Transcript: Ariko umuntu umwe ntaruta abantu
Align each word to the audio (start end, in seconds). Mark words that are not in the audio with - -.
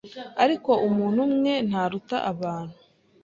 Ariko 0.43 0.71
umuntu 0.87 1.19
umwe 1.27 1.53
ntaruta 1.67 2.17
abantu 2.31 2.75